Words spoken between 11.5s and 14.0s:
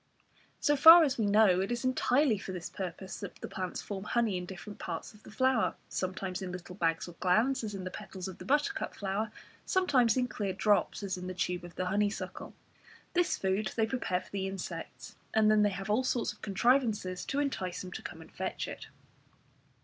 of the honeysuckle. This food they